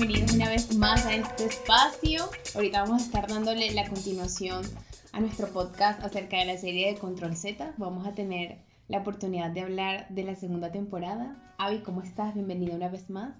[0.00, 2.30] bienvenidos una vez más a este espacio.
[2.54, 4.64] Ahorita vamos a estar dándole la continuación
[5.12, 7.74] a nuestro podcast acerca de la serie de Control Z.
[7.76, 8.56] Vamos a tener
[8.88, 11.36] la oportunidad de hablar de la segunda temporada.
[11.58, 12.32] Avi, ¿cómo estás?
[12.32, 13.34] Bienvenida una vez más.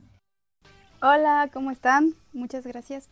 [1.00, 2.12] Hola, ¿cómo están?
[2.34, 3.08] Muchas gracias.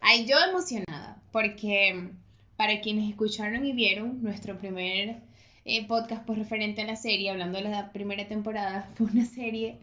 [0.00, 2.10] Ay, yo emocionada, porque
[2.56, 5.16] para quienes escucharon y vieron nuestro primer
[5.64, 9.80] eh, podcast pues referente a la serie, hablando de la primera temporada, fue una serie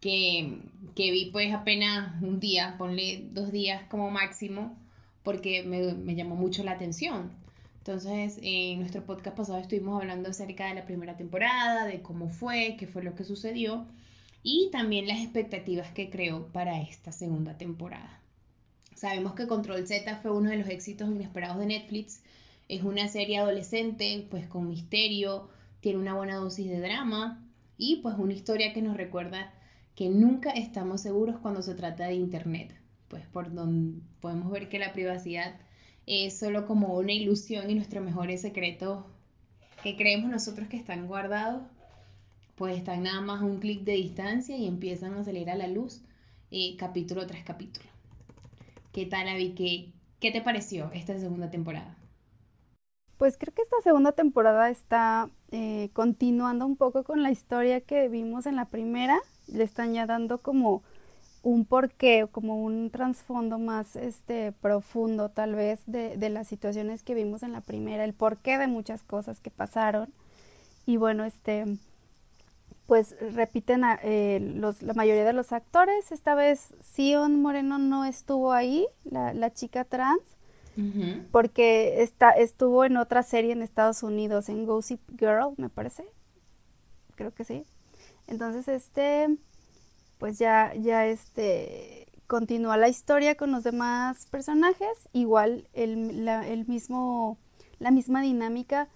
[0.00, 0.58] que,
[0.94, 4.76] que vi pues apenas un día, ponle dos días como máximo,
[5.22, 7.30] porque me, me llamó mucho la atención.
[7.78, 12.76] Entonces, en nuestro podcast pasado estuvimos hablando acerca de la primera temporada, de cómo fue,
[12.78, 13.86] qué fue lo que sucedió
[14.42, 18.20] y también las expectativas que creó para esta segunda temporada.
[18.94, 22.22] Sabemos que Control Z fue uno de los éxitos inesperados de Netflix.
[22.68, 25.48] Es una serie adolescente, pues con misterio,
[25.80, 27.42] tiene una buena dosis de drama
[27.78, 29.54] y pues una historia que nos recuerda
[30.00, 32.74] que nunca estamos seguros cuando se trata de Internet,
[33.08, 35.60] pues por donde podemos ver que la privacidad
[36.06, 39.04] es solo como una ilusión y nuestros mejores secretos
[39.82, 41.64] que creemos nosotros que están guardados,
[42.54, 45.66] pues están nada más a un clic de distancia y empiezan a salir a la
[45.66, 46.00] luz
[46.50, 47.90] eh, capítulo tras capítulo.
[48.92, 49.50] ¿Qué tal, Avi?
[49.50, 51.99] ¿Qué, ¿Qué te pareció esta segunda temporada?
[53.20, 58.08] Pues creo que esta segunda temporada está eh, continuando un poco con la historia que
[58.08, 59.20] vimos en la primera.
[59.46, 60.82] Le están ya dando como
[61.42, 67.42] un porqué, como un trasfondo más este, profundo tal vez de, las situaciones que vimos
[67.42, 70.08] en la primera, el porqué de muchas cosas que pasaron.
[70.86, 71.66] Y bueno, este,
[72.86, 74.40] pues repiten eh,
[74.80, 76.10] la mayoría de los actores.
[76.10, 80.22] Esta vez Sion Moreno no estuvo ahí, la chica trans
[81.30, 86.04] porque está, estuvo en otra serie en Estados Unidos, en Gossip Girl, me parece.
[87.16, 87.64] Creo que sí.
[88.26, 89.36] Entonces, este,
[90.18, 95.08] pues ya, ya este, continúa la historia con los demás personajes.
[95.12, 97.38] Igual el, la, el mismo,
[97.78, 98.88] la misma dinámica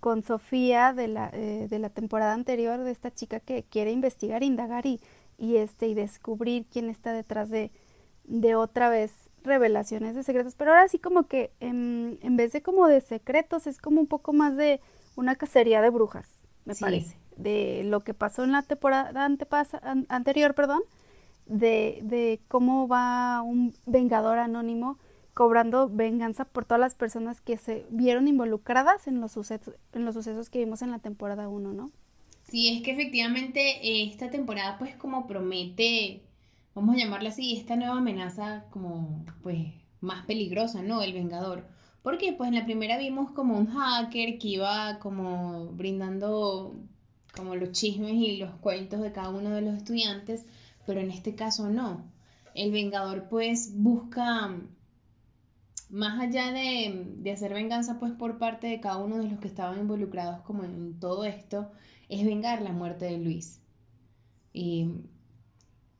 [0.00, 4.42] con Sofía de la, eh, de la temporada anterior, de esta chica que quiere investigar,
[4.42, 5.00] indagar y,
[5.38, 7.70] y, este, y descubrir quién está detrás de,
[8.24, 9.12] de otra vez
[9.44, 13.66] revelaciones de secretos, pero ahora sí como que en, en, vez de como de secretos
[13.66, 14.80] es como un poco más de
[15.14, 16.26] una cacería de brujas,
[16.64, 20.82] me parece, de lo que pasó en la temporada antepasa, an, anterior, perdón,
[21.46, 24.98] de, de cómo va un vengador anónimo
[25.34, 30.14] cobrando venganza por todas las personas que se vieron involucradas en los sucesos, en los
[30.14, 31.90] sucesos que vimos en la temporada 1, ¿no?
[32.44, 36.22] Sí, es que efectivamente eh, esta temporada pues como promete
[36.74, 39.68] vamos a llamarla así, esta nueva amenaza como pues
[40.00, 41.02] más peligrosa, ¿no?
[41.02, 41.66] El Vengador.
[42.02, 46.74] Porque pues en la primera vimos como un hacker que iba como brindando
[47.34, 50.44] como los chismes y los cuentos de cada uno de los estudiantes,
[50.86, 52.04] pero en este caso no.
[52.54, 54.54] El Vengador pues busca,
[55.90, 59.48] más allá de, de hacer venganza pues por parte de cada uno de los que
[59.48, 61.72] estaban involucrados como en todo esto,
[62.08, 63.60] es vengar la muerte de Luis.
[64.52, 64.88] Y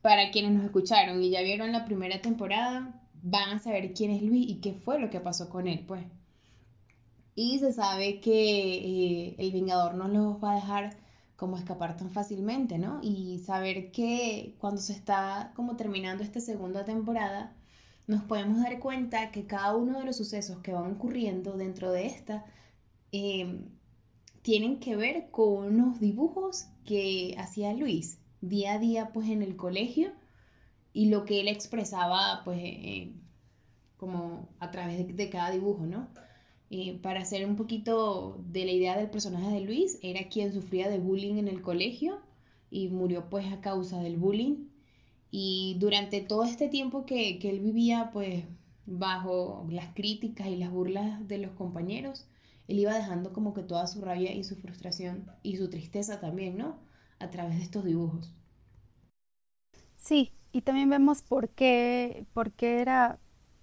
[0.05, 2.93] para quienes nos escucharon y ya vieron la primera temporada,
[3.23, 6.05] van a saber quién es Luis y qué fue lo que pasó con él, pues.
[7.35, 8.75] Y se sabe que
[9.31, 10.95] eh, el Vengador no los va a dejar
[11.37, 13.01] como escapar tan fácilmente, ¿no?
[13.03, 17.55] Y saber que cuando se está como terminando esta segunda temporada,
[18.07, 22.05] nos podemos dar cuenta que cada uno de los sucesos que van ocurriendo dentro de
[22.09, 22.45] esta
[23.11, 23.59] eh,
[24.43, 28.19] tienen que ver con unos dibujos que hacía Luis
[28.49, 30.13] día a día pues en el colegio
[30.93, 33.13] y lo que él expresaba pues eh,
[33.97, 36.09] como a través de, cada dibujo, ¿no?
[36.71, 40.89] Eh, para hacer un poquito de la idea del personaje de Luis, era quien sufría
[40.89, 42.21] de bullying en el colegio
[42.71, 44.69] y murió pues a causa del bullying.
[45.31, 48.45] Y durante todo este tiempo que, que él vivía pues
[48.87, 52.27] bajo las críticas y las burlas de los compañeros,
[52.69, 56.57] él iba dejando como que toda su rabia y su frustración y su tristeza también,
[56.57, 56.79] ¿no?
[57.19, 58.33] a través de estos dibujos.
[60.05, 63.19] Sí, y también vemos por qué, por qué era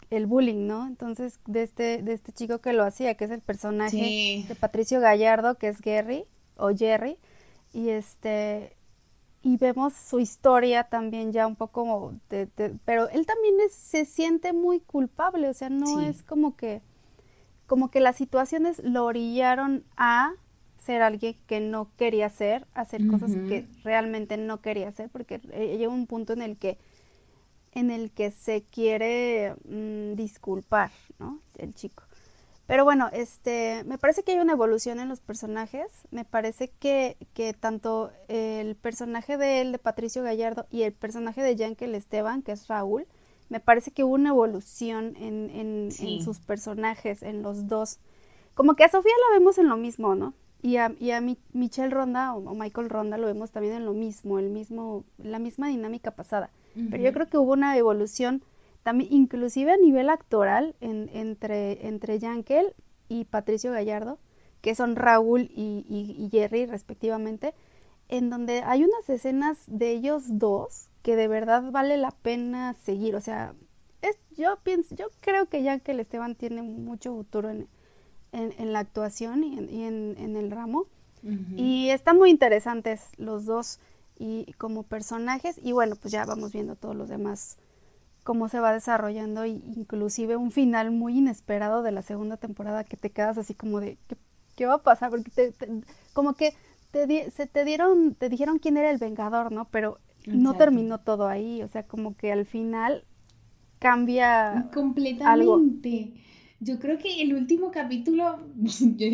[0.09, 0.87] el bullying, ¿no?
[0.87, 4.99] Entonces, de este, de este chico que lo hacía, que es el personaje de Patricio
[4.99, 6.25] Gallardo, que es Gary,
[6.57, 7.17] o Jerry,
[7.73, 8.75] y este,
[9.43, 14.05] y vemos su historia también ya un poco, de, de, pero él también es, se
[14.05, 16.05] siente muy culpable, o sea, no sí.
[16.05, 16.81] es como que,
[17.67, 20.33] como que las situaciones lo orillaron a
[20.81, 25.89] ser alguien que no quería ser, hacer cosas que realmente no quería hacer, porque llega
[25.89, 26.77] un punto en el que
[27.73, 31.39] en el que se quiere mmm, disculpar, ¿no?
[31.57, 32.03] El chico.
[32.67, 35.87] Pero bueno, este, me parece que hay una evolución en los personajes.
[36.09, 41.41] Me parece que, que tanto el personaje de él, de Patricio Gallardo, y el personaje
[41.41, 43.07] de Yankel Esteban, que es Raúl,
[43.49, 47.99] me parece que hubo una evolución en, en, en, sus personajes, en los dos.
[48.53, 50.33] Como que a Sofía la vemos en lo mismo, ¿no?
[50.61, 51.21] Y a, y a
[51.53, 55.69] Michelle Ronda o, Michael Ronda lo vemos también en lo mismo, el mismo, la misma
[55.69, 56.51] dinámica pasada.
[56.89, 58.43] Pero yo creo que hubo una evolución
[58.83, 62.73] también, inclusive a nivel actoral, en, entre, entre Yankel
[63.09, 64.19] y Patricio Gallardo,
[64.61, 67.53] que son Raúl y, y, Jerry respectivamente,
[68.09, 73.15] en donde hay unas escenas de ellos dos que de verdad vale la pena seguir.
[73.15, 73.53] O sea,
[74.01, 77.67] es, yo pienso, yo creo que Yankel Esteban tiene mucho futuro en,
[78.31, 80.85] en, la actuación y en, en, el ramo.
[81.55, 83.79] Y están muy interesantes los dos
[84.17, 85.59] y como personajes.
[85.61, 87.57] Y bueno, pues ya vamos viendo todos los demás
[88.23, 92.97] cómo se va desarrollando y inclusive un final muy inesperado de la segunda temporada que
[92.97, 93.97] te quedas así como de
[94.55, 95.09] ¿qué, va a pasar?
[95.09, 95.53] Porque te,
[96.13, 96.53] como que
[96.91, 99.65] te se te dieron, te dijeron quién era el vengador, ¿no?
[99.65, 103.05] Pero no terminó todo ahí, o sea, como que al final
[103.79, 106.13] cambia completamente.
[106.63, 109.07] Yo creo que el último capítulo, yo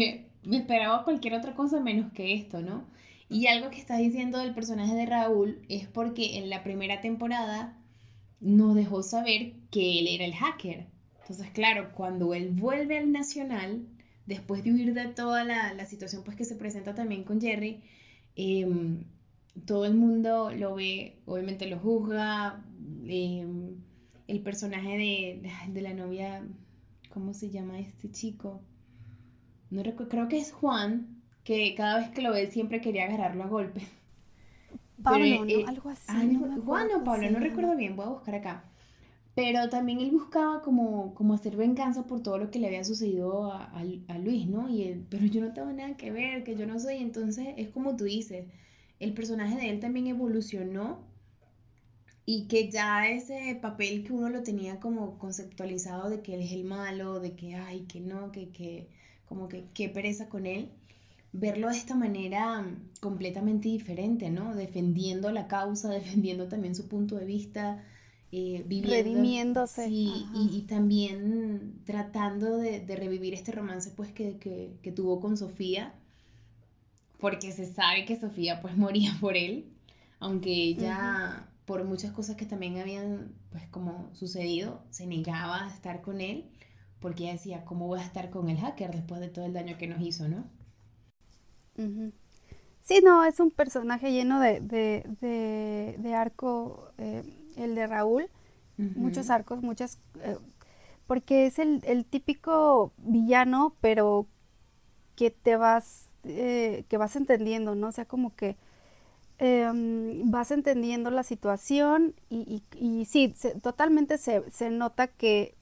[0.43, 2.85] me esperaba cualquier otra cosa menos que esto, ¿no?
[3.29, 7.77] Y algo que estás diciendo del personaje de Raúl es porque en la primera temporada
[8.41, 10.87] nos dejó saber que él era el hacker.
[11.21, 13.87] Entonces, claro, cuando él vuelve al Nacional,
[14.25, 17.81] después de huir de toda la, situación pues, que se presenta también con Jerry,
[18.35, 19.05] em,
[19.65, 22.61] todo el mundo lo ve, obviamente lo juzga.
[23.07, 23.77] Em,
[24.27, 26.43] el personaje de, de la novia
[27.17, 28.61] ¿cómo se llama este chico?
[29.71, 33.43] No recuerdo, creo que es Juan, que cada vez que lo ve siempre quería agarrarlo
[33.43, 33.81] a golpe.
[35.03, 36.37] Pablo, eh, Algo así.
[36.63, 38.65] Juan o Pablo, no recuerdo bien, voy a buscar acá.
[39.33, 43.51] Pero también él buscaba como, como hacer venganza por todo lo que le había sucedido
[43.51, 44.69] a, a, Luis, ¿no?
[44.69, 46.97] Y él, pero yo no tengo nada que ver, que yo no soy.
[46.97, 48.45] Entonces es como tú dices,
[48.99, 50.99] el personaje de él también evolucionó
[52.29, 56.51] y que ya ese papel que uno lo tenía como conceptualizado de que él es
[56.51, 58.89] el malo, de que ay, que no, que, que
[59.25, 60.69] como que qué pereza con él,
[61.31, 62.67] verlo de esta manera
[62.99, 64.55] completamente diferente, ¿no?
[64.55, 67.81] Defendiendo la causa, defendiendo también su punto de vista,
[68.33, 69.87] eh, viviendo, redimiéndose.
[69.87, 75.93] Sí, y, también tratando de, revivir este romance pues que, que, tuvo con Sofía,
[77.21, 79.71] porque se sabe que Sofía pues moría por él,
[80.19, 86.01] aunque ella por muchas cosas que también habían, pues como sucedido, se negaba a estar
[86.01, 86.49] con él,
[87.01, 89.77] porque ella decía, ¿cómo voy a estar con el hacker después de todo el daño
[89.77, 90.45] que nos hizo, no?
[92.83, 97.23] Sí, no, es un personaje lleno de, de, arco, eh,
[97.57, 98.29] el de Raúl,
[98.77, 100.37] muchos arcos, muchas, eh,
[101.05, 104.25] porque es el, el, típico villano, pero
[105.17, 107.89] que te vas, eh, que vas entendiendo, ¿no?
[107.89, 108.55] O sea, como que
[109.39, 115.53] Em, vas entendiendo la situación y, y, sí, totalmente se, se nota que,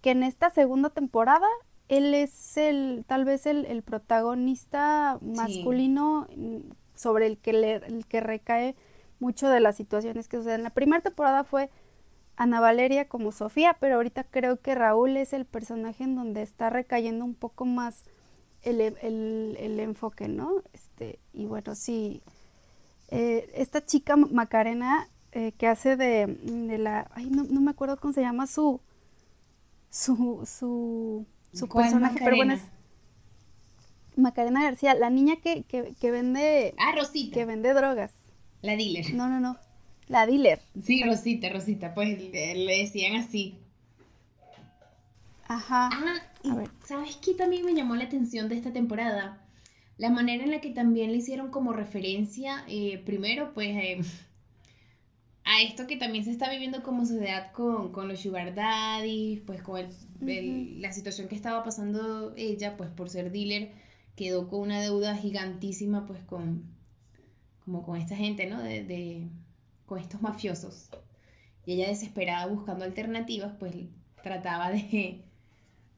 [0.00, 1.48] que, en esta segunda temporada
[1.88, 8.20] él es el tal vez el, protagonista masculino mm, sobre el que, le, el que
[8.20, 8.76] recae
[9.18, 10.62] mucho de las situaciones que suceden.
[10.62, 11.68] La primera temporada fue
[12.36, 16.70] Ana Valeria como Sofía, pero ahorita creo que Raúl es el personaje en donde está
[16.70, 18.04] recayendo un poco más
[18.62, 20.62] el, el, el enfoque, ¿no?
[20.72, 22.22] Este, y bueno, sí,
[23.10, 27.96] eh, esta chica Macarena eh, que hace de, de, la, ay, no, no, me acuerdo
[27.98, 28.80] cómo se llama su,
[29.90, 32.62] su, su, su personaje, pero bueno es
[34.16, 38.12] Macarena García, la niña que, que, que vende, ah, Rosita, que vende drogas.
[38.62, 39.14] La dealer.
[39.14, 39.56] No, no, no,
[40.08, 40.60] la dealer.
[40.82, 43.56] Sí, Rosita, Rosita, pues le, decían así.
[45.46, 45.90] Ajá.
[45.92, 46.50] Ah, y
[46.86, 49.38] ¿sabes qué también me llamó la atención de esta temporada?
[50.00, 54.00] La manera en la que también le hicieron como referencia, eh, primero, pues eh,
[55.44, 59.62] a esto que también se está viviendo como sociedad con, con los sugar daddy, pues
[59.62, 59.86] con
[60.22, 63.72] la situación que estaba pasando ella, pues por ser dealer,
[64.16, 66.64] quedó con una deuda gigantísima, pues con,
[67.66, 68.62] como con esta gente, ¿no?
[68.62, 69.28] De,
[69.84, 70.88] con estos mafiosos.
[71.66, 73.74] Y ella desesperada buscando alternativas, pues
[74.22, 75.26] trataba de,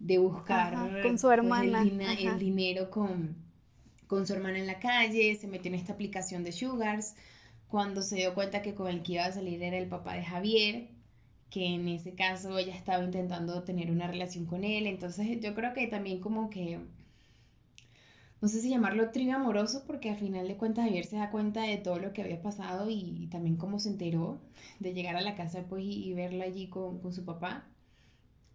[0.00, 1.82] de buscar con su pues, hermana.
[1.82, 3.51] el dinero con
[4.12, 7.14] con su hermana en la calle, se metió en esta aplicación de Sugars,
[7.66, 10.22] cuando se dio cuenta que con el que iba a salir era el papá de
[10.22, 10.90] Javier,
[11.48, 15.72] que en ese caso ella estaba intentando tener una relación con él, entonces yo creo
[15.72, 16.78] que también como que,
[18.42, 21.62] no sé si llamarlo trío amoroso, porque al final de cuentas Javier se da cuenta
[21.62, 24.42] de todo lo que había pasado y, también cómo se enteró
[24.78, 27.64] de llegar a la casa pues, y, verlo allí con, con su papá.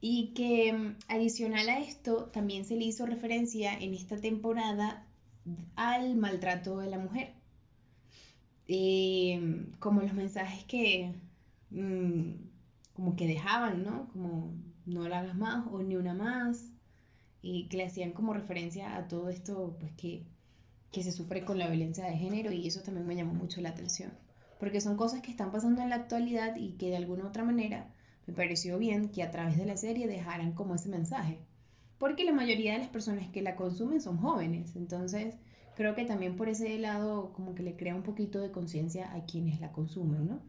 [0.02, 5.07] Y que mm, adicional a esto, también se le hizo referencia en esta temporada
[5.76, 7.34] al maltrato de la mujer.
[8.68, 11.14] Eh, como los mensajes que
[11.72, 12.32] mm,
[12.94, 14.10] como que dejaban, ¿no?
[14.10, 14.54] Como
[14.86, 16.72] no la hagas más o ni una más.
[17.42, 20.26] Y que le hacían como referencia a todo esto, pues que,
[20.92, 23.70] que se sufre con la violencia de género y eso también me llamó mucho la
[23.70, 24.12] atención.
[24.60, 27.94] Porque son cosas que están pasando en la actualidad y que de alguna otra manera
[28.26, 31.40] me pareció bien que a través de la serie dejaran como ese mensaje.
[31.98, 34.76] Porque la mayoría de las personas que la consumen son jóvenes.
[34.76, 35.36] Entonces,
[35.76, 39.26] creo que también por ese lado como que le crea un poquito de conciencia a
[39.26, 40.40] quienes la consumen, ¿no?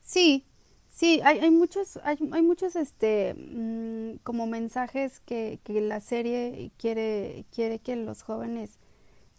[0.00, 0.44] Sí,
[0.88, 6.72] sí, hay, hay muchos, hay, hay muchos este mm, como mensajes que, que, la serie
[6.78, 8.78] quiere, quiere que los jóvenes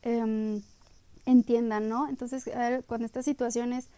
[0.03, 0.61] em,
[1.25, 2.07] entiendan, ¿no?
[2.07, 2.49] Entonces,
[2.87, 3.89] con estas situaciones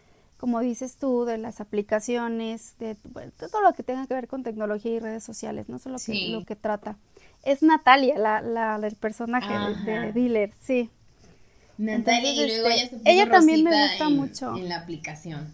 [0.44, 4.92] como dices tú, de las aplicaciones, de, todo lo que tenga que ver con tecnología
[4.92, 6.98] y redes sociales, no solo que, lo que trata.
[7.44, 9.48] Es Natalia, la, la el personaje
[9.86, 10.90] de, Dealer, sí.
[11.78, 14.54] Natalia, y luego este, ella, también me gusta mucho.
[14.54, 15.50] En la aplicación.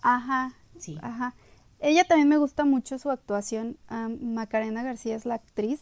[0.00, 0.52] Ajá.
[0.78, 0.96] Sí.
[1.02, 1.34] Ajá.
[1.80, 3.78] Ella también me gusta mucho su actuación.
[4.20, 5.80] Macarena García es la actriz.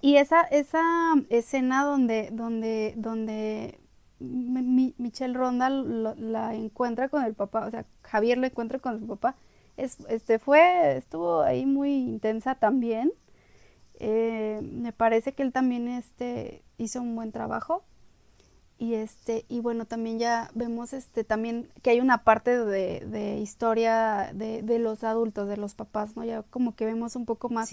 [0.00, 3.78] Y esa, esa escena donde, donde, donde
[4.22, 9.36] Michelle Ronda la encuentra con el papá, o sea, Javier lo encuentra con su papá.
[9.76, 13.12] Es, este fue, estuvo ahí muy intensa también.
[13.98, 17.82] Eh, me parece que él también este, hizo un buen trabajo.
[18.78, 23.38] Y este, y bueno, también ya vemos este también que hay una parte de, de
[23.38, 26.24] historia de, de, los adultos, de los papás, ¿no?
[26.24, 27.72] Ya como que vemos un poco más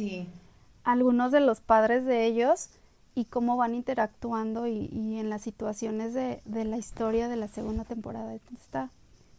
[0.83, 2.69] algunos de los padres de ellos
[3.15, 8.33] y cómo van interactuando y, en las situaciones de, la historia de la segunda temporada.
[8.33, 8.91] Entonces está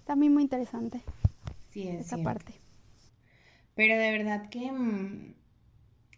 [0.04, 1.02] también muy interesante
[1.70, 2.54] sí, esa parte.
[3.74, 5.34] Pero de verdad que mm,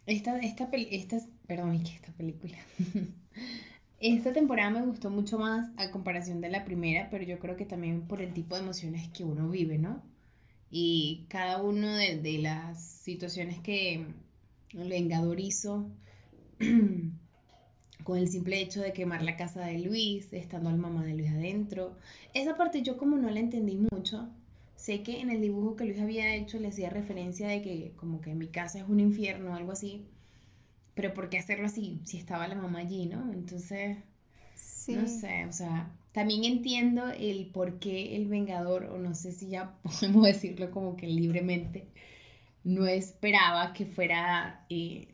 [0.06, 2.56] esta, esta, esta, perdón, esta película.
[4.00, 7.66] esta temporada me gustó mucho más a comparación de la primera, pero yo creo que
[7.66, 10.02] también por el tipo de emociones que uno vive, ¿no?
[10.70, 14.06] Y cada uno de, de las situaciones que
[14.72, 15.90] el Vengador hizo
[18.04, 21.30] con el simple hecho de quemar la casa de Luis, estando al mamá de Luis
[21.30, 21.96] adentro.
[22.34, 24.28] Esa parte yo como no la entendí mucho.
[24.76, 28.20] Sé que en el dibujo que Luis había hecho le hacía referencia de que como
[28.20, 30.06] que mi casa es un infierno o algo así.
[30.94, 33.32] Pero ¿por qué hacerlo así si estaba la mamá allí, no?
[33.32, 33.96] Entonces,
[34.88, 39.48] no sé, o sea, también entiendo el por qué el Vengador, o no sé si
[39.48, 41.86] ya podemos decirlo como que libremente,
[42.64, 45.08] no esperaba que fuera eh,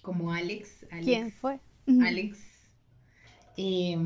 [0.00, 1.04] como Alex, Alex.
[1.04, 1.60] ¿Quién fue?
[1.86, 2.38] Alex.
[3.56, 3.96] Eh,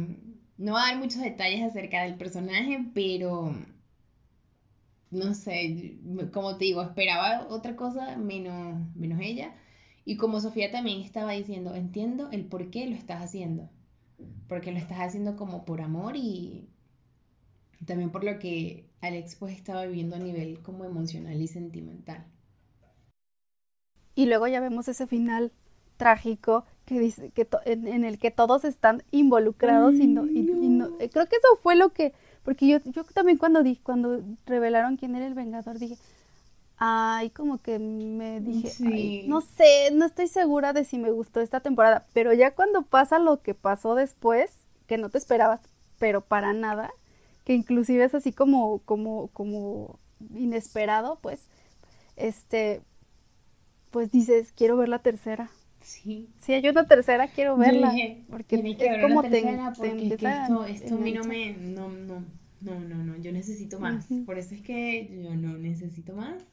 [0.58, 3.54] no va a dar muchos detalles acerca del personaje, pero
[5.10, 5.98] no sé,
[6.32, 9.54] como te digo, esperaba otra cosa menos, menos ella.
[10.04, 13.68] Y como Sofía también estaba diciendo, entiendo el por qué lo estás haciendo.
[14.48, 16.68] Porque lo estás haciendo como por amor y
[17.84, 22.24] también por lo que Alex pues estaba viviendo a nivel como emocional y sentimental.
[24.14, 25.52] Y luego ya vemos ese final
[25.96, 31.10] trágico que dice que en, el que todos están involucrados y no, y, no, eh,
[31.10, 32.14] creo que eso fue lo que
[32.44, 35.98] porque yo yo también cuando di, cuando revelaron quién era el vengador dije
[36.78, 41.58] ay como que me dije no sé no estoy segura de si me gustó esta
[41.60, 44.52] temporada pero ya cuando pasa lo que pasó después
[44.86, 45.60] que no te esperabas
[45.98, 46.92] pero para nada
[47.44, 49.98] que inclusive es así como como como
[50.36, 51.48] inesperado pues
[52.14, 52.80] este
[53.90, 55.50] pues dices quiero ver la tercera
[55.86, 56.28] Sí.
[56.36, 57.94] Si hay una tercera, quiero verla.
[58.28, 59.40] porque es como te,
[59.76, 62.24] porque esto, esto a mí no me, no, no,
[62.60, 64.08] no, no, no, yo necesito más.
[64.26, 66.44] Por eso es que yo no necesito más,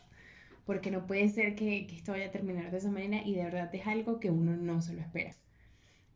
[0.66, 3.44] porque no puede ser que, que, esto vaya a terminar de esa manera y de
[3.44, 5.36] verdad es algo que uno no se lo espera.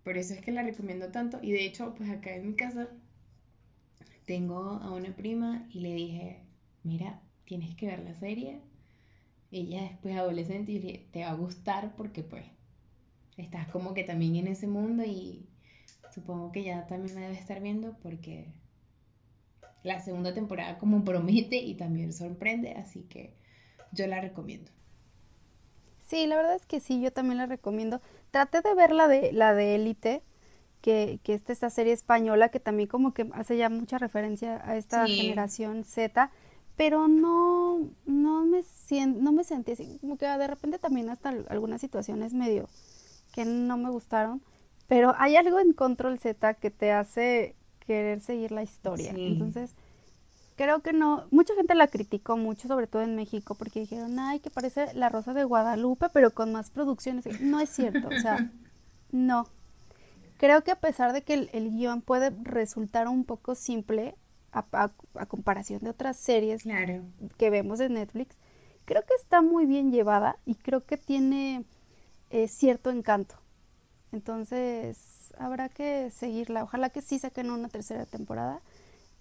[0.03, 2.87] Por eso es que la recomiendo tanto y de hecho, pues acá en mi casa
[4.27, 6.43] tengo a una prima y le dije,
[6.83, 8.61] mira, tienes que ver la serie.
[9.49, 12.43] Ella después adolescente y le te va a gustar porque pues
[13.37, 15.47] estás como que también en ese mundo y
[16.13, 18.47] supongo que ya también me debe estar viendo porque
[19.81, 23.33] la segunda temporada como promete y también sorprende, así que
[23.91, 24.71] yo la recomiendo.
[26.05, 28.01] Sí, la verdad es que sí, yo también la recomiendo.
[28.31, 30.21] Traté de ver la de la de Élite,
[30.81, 34.77] que, que es esta serie española que también como que hace ya mucha referencia a
[34.77, 36.31] esta generación Z,
[36.77, 38.61] pero no, no me
[39.07, 42.69] no me sentí así, como que de repente también hasta algunas situaciones medio
[43.37, 44.41] que no me gustaron,
[44.87, 49.13] pero hay algo en Control Z que te hace querer seguir la historia.
[49.15, 49.75] Entonces,
[50.55, 54.39] creo que no, mucha gente la criticó mucho, sobre todo en México, porque dijeron, ay,
[54.39, 57.39] que parece La Rosa de Guadalupe, pero con más producciones.
[57.39, 58.49] No es cierto, o sea,
[59.11, 59.45] no.
[60.37, 64.15] Creo que a pesar de que el, guion puede resultar un poco simple
[64.51, 64.89] a,
[65.27, 66.63] comparación de otras series
[67.37, 68.35] que vemos en Netflix,
[68.85, 71.65] creo que está muy bien llevada y creo que tiene
[72.29, 73.35] eh, cierto encanto.
[74.11, 76.63] Entonces, habrá que seguirla.
[76.63, 78.61] Ojalá que sí saquen una tercera temporada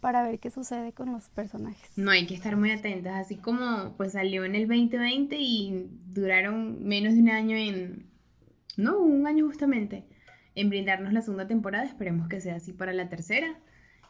[0.01, 1.91] para ver qué sucede con los personajes.
[1.97, 6.85] No, hay que estar muy atentas, así como pues salió en el 2020 y duraron
[6.85, 8.07] menos de un año en,
[8.77, 10.05] no, un año justamente,
[10.55, 13.59] en brindarnos la segunda temporada, esperemos que sea así para la tercera.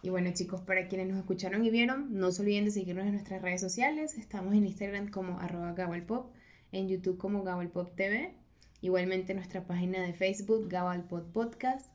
[0.03, 3.13] Y bueno chicos, para quienes nos escucharon y vieron, no se olviden de seguirnos en
[3.13, 5.75] nuestras redes sociales, estamos en Instagram como arroba
[6.07, 6.33] Pop,
[6.73, 8.35] en YouTube como Pop TV,
[8.81, 10.69] igualmente nuestra página de Facebook
[11.09, 11.91] Pop Podcast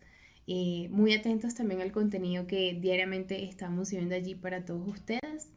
[0.47, 5.49] eh, muy atentos también al contenido que diariamente estamos subiendo allí para todos ustedes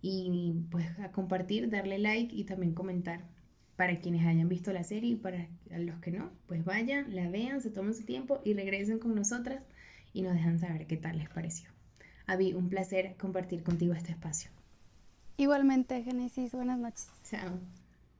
[0.00, 3.20] y pues a compartir, darle like y también comentar
[3.76, 7.60] para quienes hayan visto la serie y para los que no, pues vayan, la vean,
[7.60, 9.62] se tomen su tiempo y regresen con nosotras
[10.12, 11.70] y nos dejan saber qué tal les pareció.
[12.26, 14.50] Avi, un placer compartir contigo este espacio.
[15.36, 17.08] Igualmente, Génesis, buenas noches.
[17.28, 17.83] Chao.